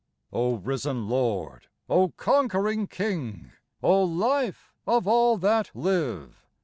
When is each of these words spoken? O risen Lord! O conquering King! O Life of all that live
O 0.33 0.55
risen 0.55 1.07
Lord! 1.07 1.67
O 1.87 2.09
conquering 2.17 2.87
King! 2.87 3.51
O 3.83 4.03
Life 4.03 4.73
of 4.87 5.07
all 5.07 5.37
that 5.37 5.69
live 5.75 6.43